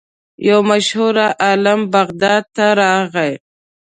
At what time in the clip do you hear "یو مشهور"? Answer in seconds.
0.47-1.15